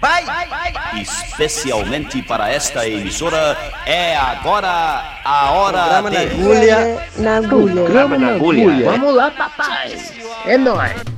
Vai! 0.00 0.24
Especialmente 1.00 2.22
para 2.22 2.50
esta 2.50 2.86
emissora, 2.88 3.56
é 3.84 4.16
agora 4.16 5.20
a 5.24 5.50
hora 5.50 5.82
Programa 5.82 6.10
de... 6.10 6.16
na 6.16 6.22
agulha. 6.22 7.08
Na 7.16 7.36
agulha. 7.36 7.74
Programa 7.74 8.18
na 8.18 8.28
agulha. 8.34 8.90
Vamos 8.90 9.14
lá, 9.14 9.30
papai. 9.30 9.98
É 10.46 10.56
nóis. 10.56 11.17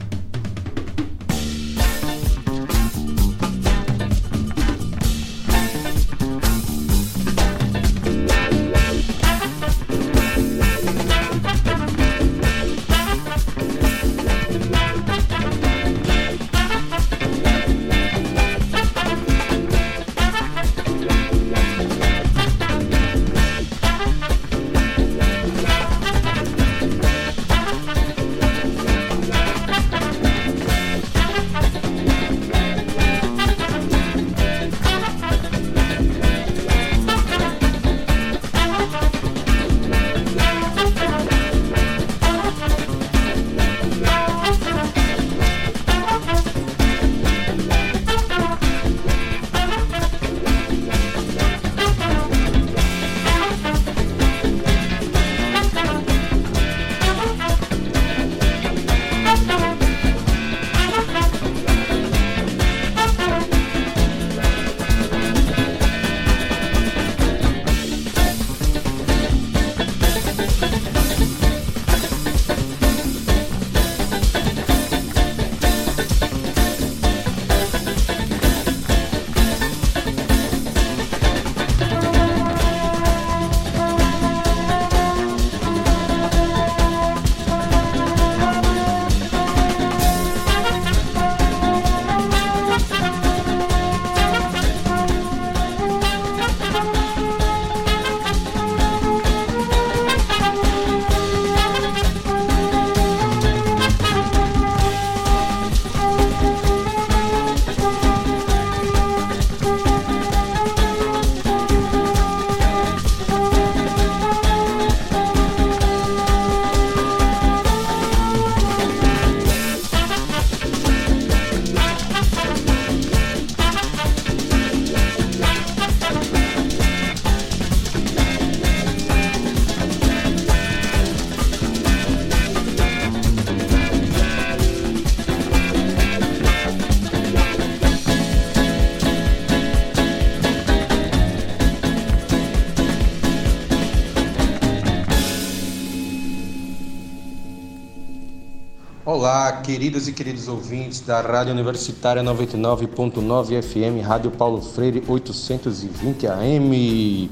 Queridas 149.70 150.08
e 150.08 150.12
queridos 150.12 150.48
ouvintes 150.48 151.00
da 151.00 151.20
Rádio 151.20 151.52
Universitária 151.52 152.20
99.9 152.24 153.62
FM, 153.62 154.04
Rádio 154.04 154.32
Paulo 154.32 154.60
Freire 154.60 155.00
820 155.06 156.26
AM. 156.26 157.30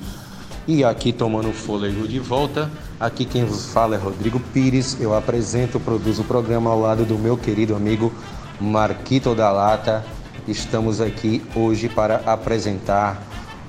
E 0.69 0.85
aqui 0.85 1.13
tomando 1.13 1.53
fôlego 1.53 2.07
de 2.07 2.21
volta, 2.21 2.71
aqui 3.01 3.25
quem 3.25 3.45
vos 3.45 3.73
fala 3.73 3.97
é 3.97 3.99
Rodrigo 3.99 4.39
Pires. 4.53 4.97
Eu 5.01 5.17
apresento, 5.17 5.81
produzo 5.81 6.23
o 6.23 6.25
programa 6.25 6.71
ao 6.71 6.79
lado 6.79 7.05
do 7.05 7.19
meu 7.19 7.37
querido 7.37 7.75
amigo 7.75 8.13
Marquito 8.61 9.35
da 9.35 9.51
Lata. 9.51 10.05
Estamos 10.47 11.01
aqui 11.01 11.43
hoje 11.57 11.89
para 11.89 12.23
apresentar 12.25 13.21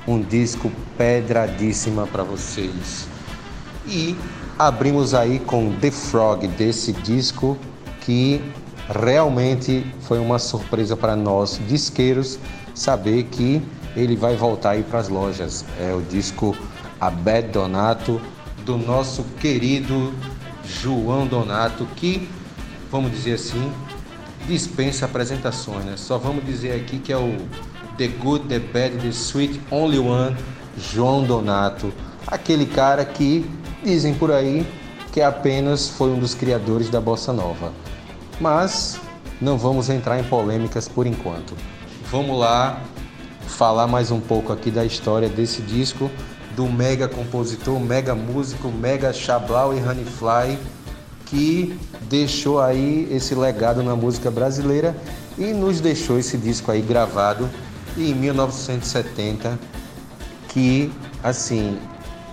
um 0.08 0.22
disco 0.22 0.72
pedradíssima 0.96 2.06
para 2.06 2.22
vocês. 2.22 3.08
E 3.88 4.16
abrimos 4.60 5.16
aí 5.16 5.40
com 5.40 5.74
The 5.74 5.90
Frog 5.90 6.48
desse 6.50 6.94
disco 6.94 7.58
que 8.10 8.42
realmente 8.90 9.86
foi 10.02 10.18
uma 10.18 10.40
surpresa 10.40 10.98
para 10.98 11.16
nós 11.16 11.62
disqueiros 11.68 12.40
saber 12.74 13.26
que 13.26 13.62
ele 13.96 14.16
vai 14.16 14.36
voltar 14.36 14.72
aí 14.72 14.82
para 14.82 14.98
as 14.98 15.10
lojas. 15.10 15.64
É 15.80 15.94
o 15.94 16.02
disco 16.02 16.58
Abed 17.00 17.50
Donato 17.50 18.20
do 18.66 18.80
nosso 18.80 19.24
querido 19.40 20.12
João 20.66 21.28
Donato 21.28 21.86
que, 21.96 22.28
vamos 22.92 23.12
dizer 23.12 23.34
assim, 23.34 23.72
dispensa 24.48 25.06
apresentações, 25.06 25.86
né? 25.86 25.94
Só 25.96 26.18
vamos 26.18 26.44
dizer 26.44 26.72
aqui 26.72 26.98
que 26.98 27.14
é 27.14 27.18
o 27.18 27.38
The 27.96 28.08
Good, 28.08 28.48
The 28.48 28.58
Bad, 28.58 28.98
The 29.04 29.10
Sweet 29.10 29.62
Only 29.70 30.00
One 30.00 30.36
João 30.76 31.24
Donato, 31.24 31.94
aquele 32.26 32.66
cara 32.66 33.06
que 33.06 33.48
dizem 33.84 34.16
por 34.16 34.32
aí 34.32 34.66
que 35.12 35.22
apenas 35.22 35.88
foi 35.88 36.10
um 36.10 36.18
dos 36.18 36.34
criadores 36.34 36.90
da 36.90 37.00
bossa 37.00 37.32
nova. 37.32 37.72
Mas 38.40 39.00
não 39.42 39.58
vamos 39.58 39.90
entrar 39.90 40.20
em 40.20 40.24
polêmicas 40.24 40.88
por 40.88 41.06
enquanto. 41.06 41.56
Vamos 42.10 42.40
lá 42.40 42.82
falar 43.48 43.88
mais 43.88 44.12
um 44.12 44.20
pouco 44.20 44.54
aqui 44.54 44.72
da 44.72 44.86
história 44.86 45.28
desse 45.28 45.62
disco 45.62 46.10
do 46.56 46.66
mega 46.66 47.08
compositor, 47.08 47.80
mega 47.80 48.16
músico, 48.16 48.70
mega 48.70 49.12
Chablau 49.14 49.74
e 49.74 49.82
Honeyfly 49.82 50.58
que 51.26 51.80
deixou 52.02 52.60
aí 52.60 53.08
esse 53.12 53.36
legado 53.36 53.84
na 53.84 53.96
música 53.96 54.32
brasileira 54.32 54.96
e 55.38 55.54
nos 55.54 55.80
deixou 55.80 56.18
esse 56.18 56.38
disco 56.38 56.72
aí 56.72 56.82
gravado 56.82 57.50
em 57.96 58.14
1970 58.16 59.60
que 60.48 60.92
assim 61.24 61.78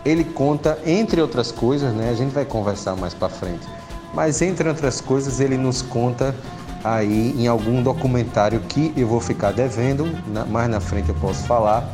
ele 0.04 0.24
conta 0.24 0.78
entre 0.86 1.20
outras 1.20 1.52
coisas, 1.52 1.92
né? 1.92 2.10
A 2.10 2.14
gente 2.14 2.32
vai 2.32 2.44
conversar 2.44 2.96
mais 2.96 3.12
para 3.12 3.28
frente 3.28 3.75
mas 4.16 4.40
entre 4.40 4.66
outras 4.66 4.98
coisas 4.98 5.40
ele 5.40 5.58
nos 5.58 5.82
conta 5.82 6.34
aí 6.82 7.34
em 7.38 7.46
algum 7.46 7.82
documentário 7.82 8.60
que 8.60 8.90
eu 8.96 9.06
vou 9.06 9.20
ficar 9.20 9.52
devendo, 9.52 10.08
mais 10.48 10.70
na 10.70 10.80
frente 10.80 11.10
eu 11.10 11.14
posso 11.16 11.46
falar. 11.46 11.86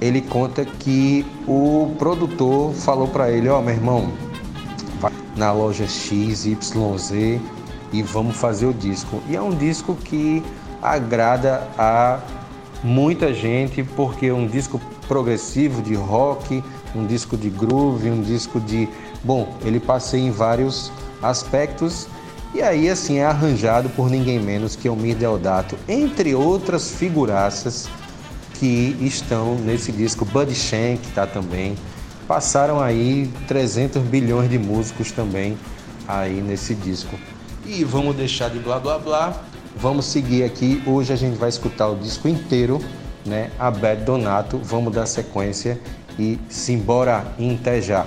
Ele 0.00 0.20
conta 0.20 0.64
que 0.64 1.24
o 1.46 1.94
produtor 2.00 2.74
falou 2.74 3.06
para 3.06 3.30
ele: 3.30 3.48
Ó, 3.48 3.60
oh, 3.60 3.62
meu 3.62 3.74
irmão, 3.74 4.12
vai 4.98 5.12
na 5.36 5.52
loja 5.52 5.86
XYZ 5.86 6.56
e 7.92 8.02
vamos 8.02 8.36
fazer 8.36 8.66
o 8.66 8.74
disco. 8.74 9.22
E 9.28 9.36
é 9.36 9.40
um 9.40 9.50
disco 9.50 9.94
que 9.94 10.42
agrada 10.82 11.68
a 11.78 12.18
muita 12.82 13.32
gente 13.32 13.84
porque 13.84 14.26
é 14.26 14.34
um 14.34 14.48
disco 14.48 14.80
progressivo 15.06 15.80
de 15.80 15.94
rock, 15.94 16.64
um 16.92 17.06
disco 17.06 17.36
de 17.36 17.50
groove, 17.50 18.10
um 18.10 18.20
disco 18.20 18.58
de. 18.58 18.88
Bom, 19.22 19.54
ele 19.64 19.78
passei 19.78 20.22
em 20.22 20.30
vários 20.32 20.90
aspectos 21.22 22.06
e 22.54 22.62
aí 22.62 22.88
assim 22.88 23.18
é 23.18 23.24
arranjado 23.24 23.88
por 23.90 24.10
ninguém 24.10 24.40
menos 24.40 24.74
que 24.74 24.88
o 24.88 24.96
Mir 24.96 25.16
Deodato, 25.16 25.78
entre 25.88 26.34
outras 26.34 26.90
figuraças 26.90 27.88
que 28.54 28.96
estão 29.00 29.54
nesse 29.54 29.92
disco. 29.92 30.24
Buddy 30.24 30.54
Shank 30.54 31.00
está 31.08 31.26
também. 31.26 31.76
Passaram 32.26 32.80
aí 32.80 33.30
300 33.46 34.02
bilhões 34.02 34.50
de 34.50 34.58
músicos 34.58 35.12
também 35.12 35.56
aí 36.06 36.40
nesse 36.40 36.74
disco. 36.74 37.16
E 37.64 37.84
vamos 37.84 38.16
deixar 38.16 38.50
de 38.50 38.58
blá 38.58 38.78
blá 38.78 38.98
blá 38.98 39.50
vamos 39.76 40.06
seguir 40.06 40.44
aqui. 40.44 40.82
Hoje 40.86 41.12
a 41.12 41.16
gente 41.16 41.36
vai 41.36 41.48
escutar 41.48 41.88
o 41.88 41.96
disco 41.96 42.28
inteiro, 42.28 42.80
né? 43.24 43.50
Abed 43.58 44.04
Donato. 44.04 44.58
Vamos 44.58 44.92
dar 44.92 45.06
sequência 45.06 45.80
e 46.18 46.38
simbora 46.48 47.24
intejar. 47.38 48.06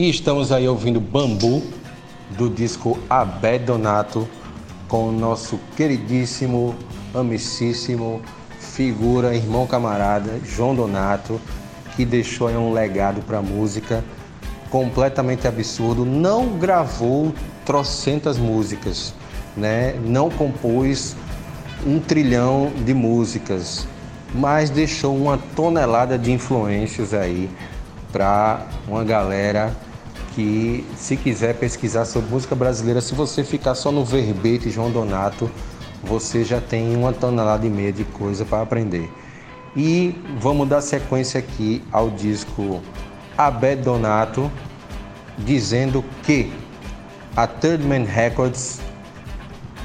E 0.00 0.08
estamos 0.08 0.50
aí 0.50 0.66
ouvindo 0.66 0.98
Bambu, 0.98 1.62
do 2.30 2.48
disco 2.48 2.98
Abé 3.10 3.58
Donato. 3.58 4.26
com 4.88 5.10
o 5.10 5.12
nosso 5.12 5.60
queridíssimo, 5.76 6.74
amicíssimo, 7.14 8.22
figura, 8.58 9.34
irmão 9.34 9.66
camarada, 9.66 10.40
João 10.42 10.74
Donato, 10.74 11.38
que 11.94 12.06
deixou 12.06 12.48
aí 12.48 12.56
um 12.56 12.72
legado 12.72 13.20
para 13.20 13.40
a 13.40 13.42
música 13.42 14.02
completamente 14.70 15.46
absurdo. 15.46 16.06
Não 16.06 16.58
gravou 16.58 17.34
trocentas 17.66 18.38
músicas, 18.38 19.12
né? 19.54 19.92
não 20.02 20.30
compôs 20.30 21.14
um 21.86 22.00
trilhão 22.00 22.72
de 22.86 22.94
músicas, 22.94 23.86
mas 24.34 24.70
deixou 24.70 25.14
uma 25.14 25.36
tonelada 25.54 26.16
de 26.16 26.32
influências 26.32 27.12
aí 27.12 27.50
para 28.10 28.66
uma 28.88 29.04
galera 29.04 29.76
que 30.34 30.84
se 30.96 31.16
quiser 31.16 31.54
pesquisar 31.56 32.04
sobre 32.04 32.30
música 32.30 32.54
brasileira, 32.54 33.00
se 33.00 33.14
você 33.14 33.42
ficar 33.44 33.74
só 33.74 33.90
no 33.90 34.04
verbete 34.04 34.70
João 34.70 34.90
Donato, 34.90 35.50
você 36.02 36.44
já 36.44 36.60
tem 36.60 36.96
uma 36.96 37.12
tonelada 37.12 37.66
e 37.66 37.70
meia 37.70 37.92
de 37.92 38.04
coisa 38.04 38.44
para 38.44 38.62
aprender. 38.62 39.10
E 39.76 40.14
vamos 40.40 40.68
dar 40.68 40.80
sequência 40.80 41.38
aqui 41.38 41.82
ao 41.92 42.10
disco 42.10 42.80
Abed 43.36 43.82
Donato, 43.82 44.50
dizendo 45.38 46.04
que 46.22 46.52
a 47.36 47.46
Third 47.46 47.84
Man 47.86 48.04
Records 48.04 48.80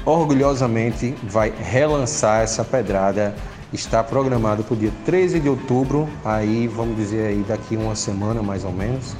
orgulhosamente 0.04 1.14
vai 1.22 1.50
relançar 1.50 2.42
essa 2.42 2.64
pedrada. 2.64 3.34
Está 3.72 4.02
programado 4.02 4.62
para 4.64 4.74
o 4.74 4.76
dia 4.76 4.92
13 5.04 5.40
de 5.40 5.48
outubro, 5.48 6.08
aí 6.24 6.66
vamos 6.66 6.96
dizer 6.96 7.26
aí 7.26 7.44
daqui 7.46 7.76
uma 7.76 7.94
semana 7.96 8.42
mais 8.42 8.64
ou 8.64 8.72
menos, 8.72 9.14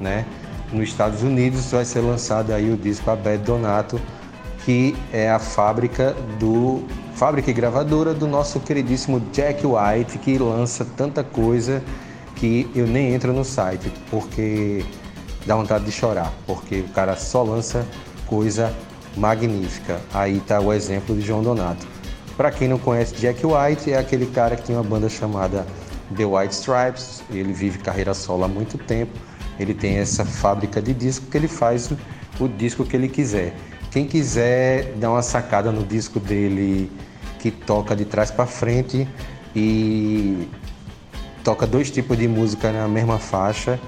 né? 0.00 0.26
Nos 0.74 0.88
Estados 0.88 1.22
Unidos 1.22 1.70
vai 1.70 1.84
ser 1.84 2.00
lançado 2.00 2.52
aí 2.52 2.68
o 2.68 2.76
disco 2.76 3.08
Abed 3.08 3.44
Donato, 3.44 4.00
que 4.64 4.96
é 5.12 5.30
a 5.30 5.38
fábrica 5.38 6.16
do 6.40 6.82
fábrica 7.14 7.48
e 7.48 7.54
gravadora 7.54 8.12
do 8.12 8.26
nosso 8.26 8.58
queridíssimo 8.58 9.20
Jack 9.32 9.64
White, 9.64 10.18
que 10.18 10.36
lança 10.36 10.84
tanta 10.84 11.22
coisa 11.22 11.80
que 12.34 12.68
eu 12.74 12.88
nem 12.88 13.14
entro 13.14 13.32
no 13.32 13.44
site, 13.44 13.88
porque 14.10 14.84
dá 15.46 15.54
vontade 15.54 15.84
de 15.84 15.92
chorar, 15.92 16.32
porque 16.44 16.80
o 16.80 16.88
cara 16.88 17.14
só 17.14 17.44
lança 17.44 17.86
coisa 18.26 18.74
magnífica. 19.16 20.00
Aí 20.12 20.38
está 20.38 20.58
o 20.58 20.72
exemplo 20.72 21.14
de 21.14 21.20
João 21.20 21.40
Donato. 21.40 21.86
Para 22.36 22.50
quem 22.50 22.66
não 22.66 22.80
conhece 22.80 23.14
Jack 23.14 23.46
White, 23.46 23.92
é 23.92 23.98
aquele 23.98 24.26
cara 24.26 24.56
que 24.56 24.64
tem 24.64 24.74
uma 24.74 24.82
banda 24.82 25.08
chamada 25.08 25.64
The 26.16 26.24
White 26.24 26.52
Stripes. 26.52 27.22
Ele 27.30 27.52
vive 27.52 27.78
carreira 27.78 28.12
solo 28.12 28.42
há 28.42 28.48
muito 28.48 28.76
tempo. 28.76 29.16
Ele 29.58 29.74
tem 29.74 29.96
essa 29.96 30.24
fábrica 30.24 30.80
de 30.82 30.92
disco 30.92 31.26
que 31.26 31.36
ele 31.36 31.48
faz 31.48 31.92
o 32.40 32.48
disco 32.48 32.84
que 32.84 32.96
ele 32.96 33.08
quiser. 33.08 33.54
Quem 33.90 34.06
quiser 34.06 34.92
dar 34.94 35.10
uma 35.10 35.22
sacada 35.22 35.70
no 35.70 35.84
disco 35.84 36.18
dele 36.18 36.90
que 37.38 37.50
toca 37.50 37.94
de 37.94 38.04
trás 38.04 38.30
para 38.30 38.46
frente 38.46 39.06
e 39.54 40.48
toca 41.44 41.66
dois 41.66 41.90
tipos 41.90 42.16
de 42.18 42.26
música 42.26 42.72
na 42.72 42.88
mesma 42.88 43.18
faixa, 43.18 43.78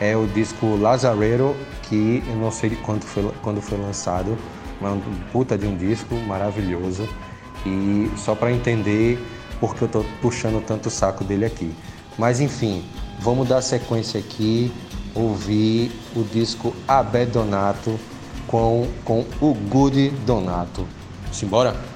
é 0.00 0.16
o 0.16 0.26
disco 0.26 0.76
Lazarero, 0.76 1.56
que 1.84 2.22
eu 2.26 2.36
não 2.36 2.50
sei 2.50 2.70
quando 2.82 3.04
foi, 3.04 3.32
quando 3.40 3.62
foi 3.62 3.78
lançado, 3.78 4.36
mas 4.80 4.92
é 4.92 4.94
um 4.94 5.00
puta 5.32 5.56
de 5.56 5.66
um 5.66 5.76
disco 5.76 6.14
maravilhoso. 6.26 7.08
E 7.64 8.10
só 8.16 8.34
para 8.34 8.52
entender 8.52 9.18
porque 9.60 9.84
eu 9.84 9.86
estou 9.86 10.04
puxando 10.20 10.62
tanto 10.62 10.88
o 10.88 10.90
saco 10.90 11.24
dele 11.24 11.44
aqui. 11.44 11.72
Mas 12.18 12.40
enfim, 12.40 12.84
vamos 13.20 13.48
dar 13.48 13.62
sequência 13.62 14.20
aqui, 14.20 14.72
ouvir 15.14 15.92
o 16.14 16.22
disco 16.22 16.74
Abé 16.86 17.24
Donato 17.24 17.98
com, 18.46 18.86
com 19.04 19.24
o 19.40 19.54
Good 19.54 20.10
Donato. 20.26 20.86
Simbora? 21.32 21.93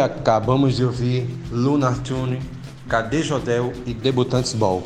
Acabamos 0.00 0.76
de 0.76 0.84
ouvir 0.84 1.28
Lunar 1.50 1.98
Tune, 1.98 2.40
Cadê 2.88 3.22
Jodel 3.22 3.72
e 3.84 3.92
Debutantes 3.92 4.54
Ball. 4.54 4.82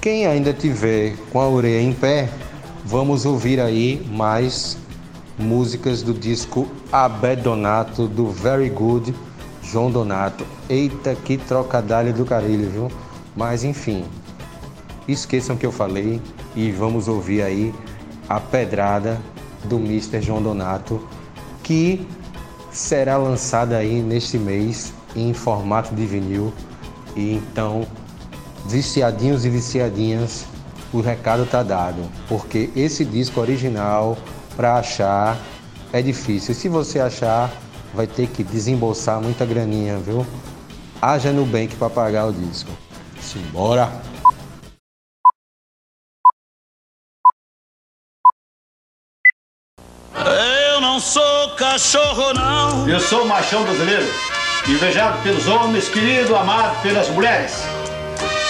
Quem 0.00 0.26
ainda 0.26 0.52
tiver 0.52 1.16
com 1.32 1.40
a 1.40 1.48
orelha 1.48 1.80
em 1.82 1.92
pé, 1.92 2.28
vamos 2.84 3.24
ouvir 3.24 3.58
aí 3.58 4.06
mais 4.10 4.76
músicas 5.38 6.02
do 6.02 6.12
disco 6.12 6.68
Abed 6.92 7.42
Donato, 7.42 8.06
do 8.06 8.30
Very 8.30 8.68
Good 8.68 9.14
João 9.62 9.90
Donato. 9.90 10.46
Eita, 10.68 11.14
que 11.14 11.38
trocadilho 11.38 12.12
do 12.12 12.24
carilho, 12.24 12.70
viu? 12.70 12.92
Mas 13.34 13.64
enfim, 13.64 14.04
esqueçam 15.08 15.56
que 15.56 15.64
eu 15.64 15.72
falei 15.72 16.20
e 16.54 16.70
vamos 16.70 17.08
ouvir 17.08 17.42
aí 17.42 17.74
a 18.28 18.38
pedrada 18.38 19.20
do 19.64 19.76
Mr. 19.76 20.20
João 20.20 20.42
Donato, 20.42 21.00
que 21.62 22.06
será 22.70 23.16
lançada 23.16 23.76
aí 23.76 24.00
neste 24.02 24.38
mês 24.38 24.92
em 25.14 25.32
formato 25.32 25.94
de 25.94 26.06
vinil. 26.06 26.52
E 27.16 27.34
então, 27.34 27.86
viciadinhos 28.66 29.44
e 29.44 29.50
viciadinhas, 29.50 30.46
o 30.92 31.00
recado 31.00 31.46
tá 31.46 31.62
dado, 31.62 32.02
porque 32.28 32.70
esse 32.74 33.04
disco 33.04 33.40
original 33.40 34.16
para 34.56 34.76
achar 34.76 35.38
é 35.92 36.00
difícil. 36.02 36.54
Se 36.54 36.68
você 36.68 37.00
achar, 37.00 37.50
vai 37.94 38.06
ter 38.06 38.28
que 38.28 38.42
desembolsar 38.42 39.20
muita 39.20 39.44
graninha, 39.44 39.98
viu? 39.98 40.26
Haja 41.00 41.32
no 41.32 41.44
bank 41.44 41.74
para 41.76 41.90
pagar 41.90 42.26
o 42.26 42.32
disco. 42.32 42.70
Simbora! 43.20 43.90
Não 51.00 51.06
sou 51.06 51.48
cachorro, 51.56 52.34
não. 52.34 52.86
Eu 52.86 53.00
sou 53.00 53.24
machão 53.24 53.62
brasileiro, 53.62 54.06
invejado 54.68 55.22
pelos 55.22 55.48
homens, 55.48 55.88
querido, 55.88 56.36
amado 56.36 56.78
pelas 56.82 57.08
mulheres. 57.08 57.54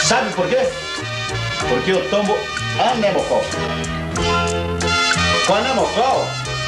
Sabe 0.03 0.33
por 0.33 0.49
quê? 0.49 0.69
Porque 1.69 1.93
eu 1.93 2.11
tomo 2.11 2.37
anemocol. 2.93 3.45
Com 5.47 5.55
anemocol, 5.55 6.27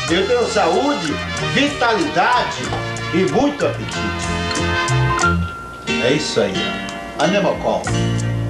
eu 0.09 0.25
tenho 0.25 0.47
saúde, 0.53 1.17
vitalidade 1.53 2.63
e 3.13 3.29
muito 3.33 3.67
apetite. 3.67 4.29
É 6.05 6.13
isso 6.13 6.41
aí. 6.41 6.55
Anemocol. 7.19 7.83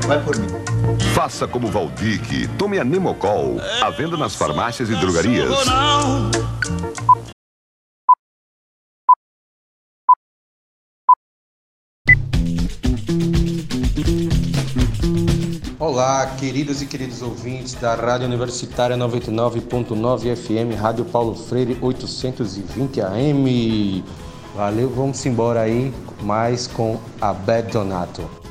Vai 0.06 0.20
por 0.20 0.36
mim. 0.36 0.48
Faça 1.14 1.48
como 1.48 1.68
Valdique. 1.68 2.46
Tome 2.58 2.78
a 2.78 2.84
Nemocol. 2.84 3.58
À 3.80 3.88
venda 3.88 4.18
nas 4.18 4.34
farmácias 4.34 4.90
e 4.90 4.94
drogarias. 4.96 5.48
Olá, 15.92 16.26
queridos 16.38 16.80
e 16.80 16.86
queridos 16.86 17.20
ouvintes 17.20 17.74
da 17.74 17.94
Rádio 17.94 18.26
Universitária 18.26 18.96
99.9 18.96 20.34
FM, 20.34 20.74
Rádio 20.80 21.04
Paulo 21.04 21.34
Freire 21.34 21.76
820 21.82 23.02
AM. 23.02 24.02
Valeu, 24.56 24.88
vamos 24.88 25.26
embora 25.26 25.60
aí 25.60 25.92
mais 26.22 26.66
com 26.66 26.98
a 27.20 27.34
Bad 27.34 27.72
Donato. 27.72 28.41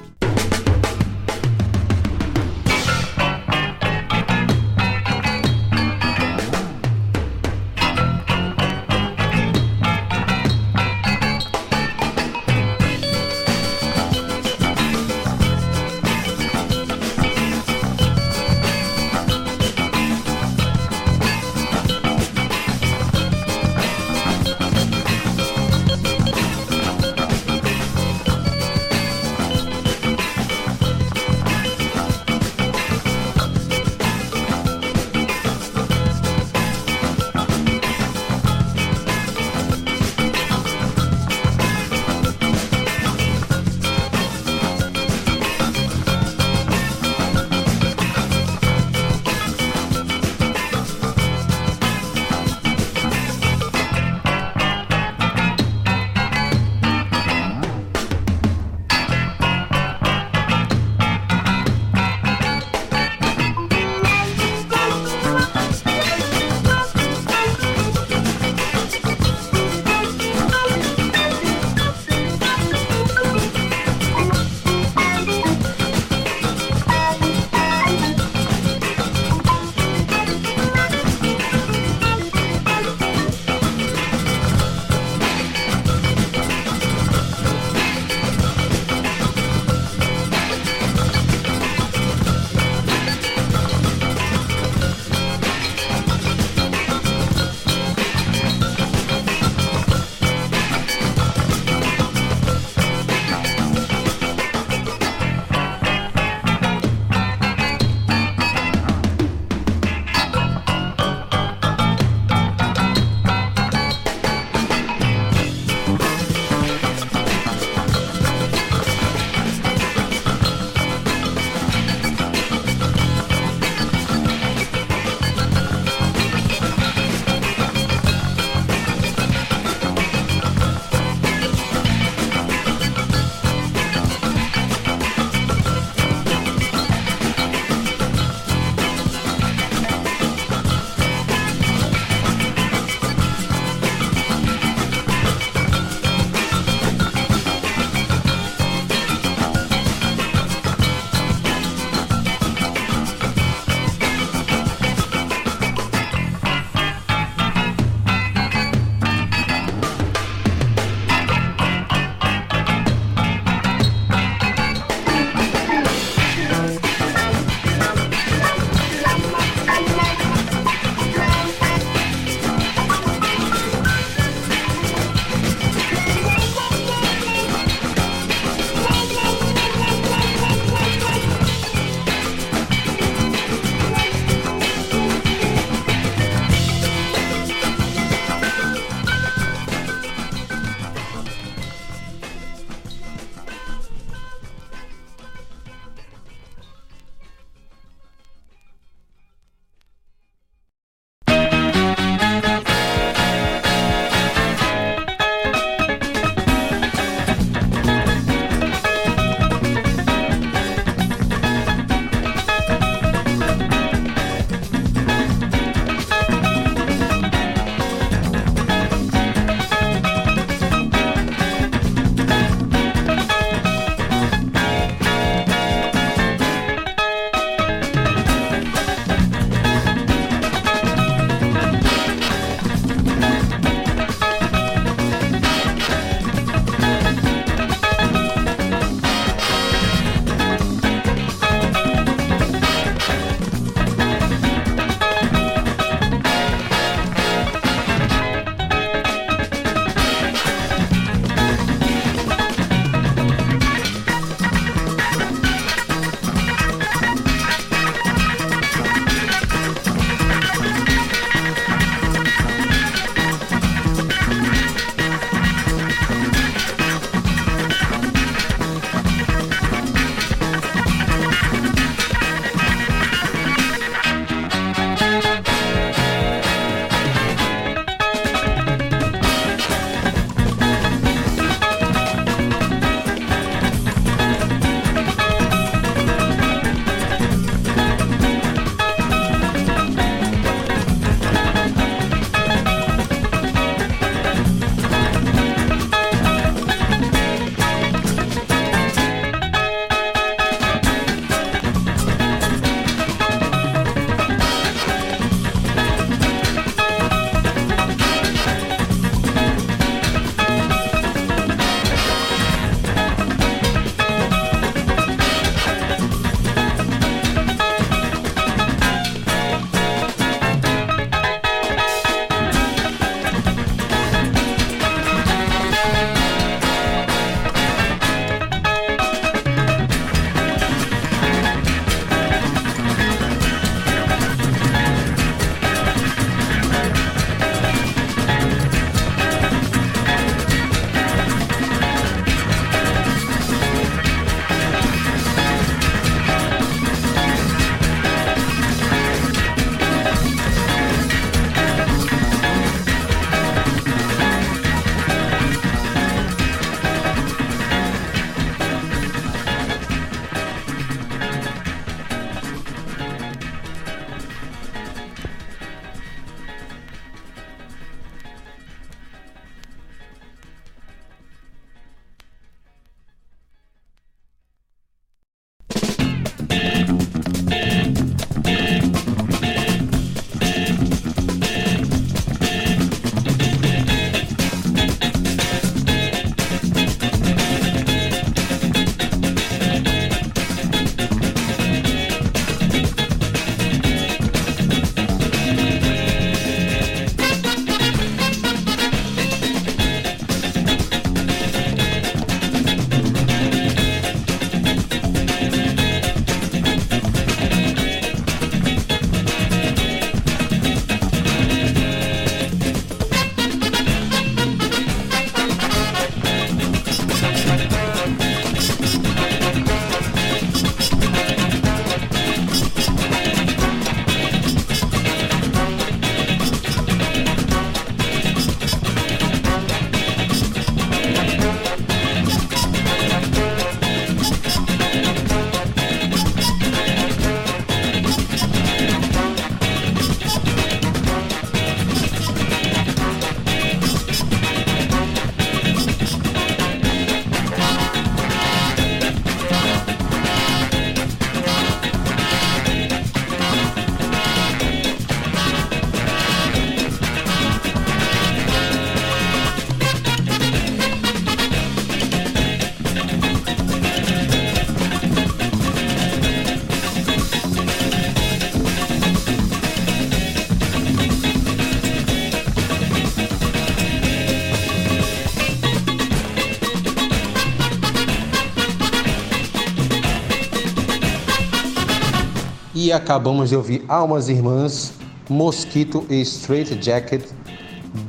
Acabamos 483.11 483.49
de 483.49 483.57
ouvir 483.57 483.83
Almas 483.89 484.29
Irmãs, 484.29 484.93
Mosquito 485.27 486.05
e 486.09 486.21
Straight 486.21 486.81
Jacket 486.81 487.21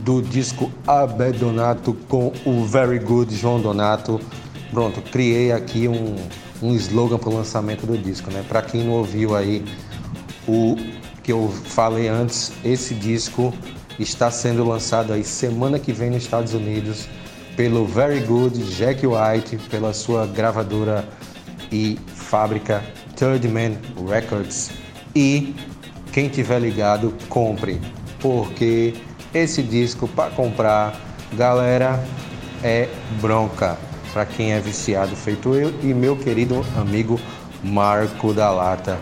do 0.05 0.23
disco 0.23 0.71
Abel 0.87 1.33
Donato 1.33 1.93
com 2.09 2.33
o 2.47 2.65
Very 2.65 3.01
Good 3.01 3.35
João 3.35 3.61
Donato. 3.61 4.21
Pronto, 4.71 5.03
criei 5.03 5.51
aqui 5.51 5.89
um, 5.89 6.15
um 6.63 6.73
slogan 6.77 7.19
para 7.19 7.31
o 7.31 7.35
lançamento 7.35 7.85
do 7.85 7.99
disco, 7.99 8.31
né? 8.31 8.45
Para 8.49 8.63
quem 8.63 8.85
não 8.85 8.93
ouviu 8.93 9.35
aí 9.35 9.65
o 10.47 10.77
que 11.21 11.33
eu 11.33 11.53
falei 11.65 12.07
antes, 12.07 12.53
esse 12.65 12.95
disco 12.95 13.53
está 13.99 14.31
sendo 14.31 14.65
lançado 14.65 15.13
aí 15.13 15.25
semana 15.25 15.81
que 15.81 15.93
vem 15.93 16.11
nos 16.11 16.23
Estados 16.23 16.55
Unidos 16.55 17.09
pelo 17.57 17.85
Very 17.85 18.21
Good 18.21 18.57
Jack 18.77 19.05
White, 19.05 19.57
pela 19.69 19.93
sua 19.93 20.29
gravadora 20.29 21.05
e 21.73 21.99
fábrica 22.15 22.85
Third 23.17 23.49
Man 23.49 23.73
Records. 24.09 24.82
E 25.15 25.55
quem 26.13 26.29
tiver 26.29 26.59
ligado, 26.59 27.15
compre, 27.29 27.81
porque 28.21 28.95
esse 29.35 29.63
disco 29.63 30.07
para 30.09 30.31
comprar, 30.31 30.95
galera, 31.33 32.03
é 32.63 32.89
bronca 33.21 33.79
para 34.13 34.27
quem 34.27 34.53
é 34.53 34.61
viciado, 34.61 35.17
feito 35.17 35.55
eu 35.55 35.73
e 35.83 35.95
meu 35.95 36.17
querido 36.17 36.65
amigo 36.77 37.19
Marco 37.65 38.33
da 38.33 38.51
Lata. 38.51 38.99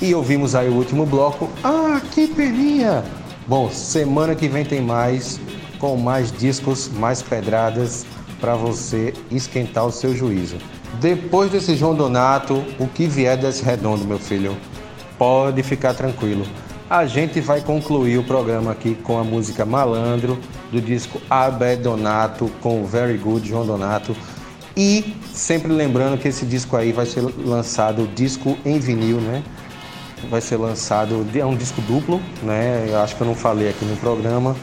E 0.00 0.14
ouvimos 0.14 0.54
aí 0.54 0.68
o 0.68 0.74
último 0.74 1.06
bloco. 1.06 1.48
Ah, 1.64 2.00
que 2.12 2.26
peninha! 2.26 3.04
Bom, 3.46 3.70
semana 3.70 4.34
que 4.34 4.48
vem 4.48 4.64
tem 4.64 4.80
mais, 4.80 5.40
com 5.78 5.96
mais 5.96 6.30
discos, 6.30 6.88
mais 6.88 7.22
pedradas 7.22 8.06
para 8.40 8.54
você 8.54 9.12
esquentar 9.30 9.86
o 9.86 9.92
seu 9.92 10.14
juízo. 10.14 10.56
Depois 11.00 11.50
desse 11.50 11.76
João 11.76 11.94
Donato, 11.94 12.64
o 12.78 12.86
que 12.86 13.06
vier 13.06 13.36
desse 13.36 13.62
redondo, 13.62 14.04
meu 14.04 14.18
filho, 14.18 14.56
pode 15.20 15.62
ficar 15.62 15.92
tranquilo. 15.92 16.46
A 16.88 17.04
gente 17.04 17.42
vai 17.42 17.60
concluir 17.60 18.16
o 18.16 18.24
programa 18.24 18.72
aqui 18.72 18.94
com 18.94 19.18
a 19.18 19.22
música 19.22 19.66
Malandro, 19.66 20.38
do 20.72 20.80
disco 20.80 21.20
Abé 21.28 21.76
Donato, 21.76 22.50
com 22.62 22.82
o 22.82 22.86
Very 22.86 23.18
Good 23.18 23.46
João 23.46 23.66
Donato. 23.66 24.16
E 24.74 25.14
sempre 25.30 25.70
lembrando 25.70 26.18
que 26.18 26.26
esse 26.26 26.46
disco 26.46 26.74
aí 26.74 26.90
vai 26.90 27.04
ser 27.04 27.20
lançado, 27.20 28.08
disco 28.14 28.56
em 28.64 28.78
vinil, 28.78 29.20
né? 29.20 29.42
Vai 30.30 30.40
ser 30.40 30.56
lançado, 30.56 31.26
é 31.34 31.44
um 31.44 31.54
disco 31.54 31.82
duplo, 31.82 32.18
né? 32.42 32.86
Eu 32.88 33.00
acho 33.00 33.14
que 33.14 33.20
eu 33.20 33.26
não 33.26 33.34
falei 33.34 33.68
aqui 33.68 33.84
no 33.84 33.98
programa. 33.98 34.56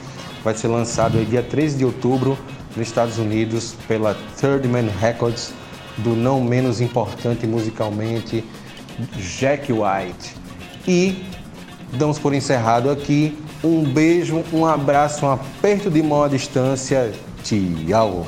Vai 0.44 0.56
ser 0.56 0.70
lançado 0.70 1.20
aí 1.20 1.26
dia 1.26 1.44
13 1.44 1.78
de 1.78 1.86
outubro 1.86 2.36
nos 2.76 2.88
Estados 2.88 3.20
Unidos 3.20 3.76
pela 3.88 4.18
Third 4.42 4.68
Man 4.68 4.90
Records, 5.00 5.54
do 6.00 6.16
não 6.16 6.42
menos 6.42 6.82
importante 6.82 7.46
musicalmente, 7.46 8.44
Jack 9.40 9.72
White. 9.72 10.47
E 10.88 11.24
damos 11.94 12.18
por 12.18 12.34
encerrado 12.34 12.90
aqui. 12.90 13.38
Um 13.64 13.84
beijo, 13.84 14.44
um 14.54 14.66
abraço, 14.66 15.26
um 15.26 15.32
aperto 15.32 15.90
de 15.90 16.02
mão 16.02 16.24
à 16.24 16.28
distância. 16.28 17.12
Tchau. 17.44 18.28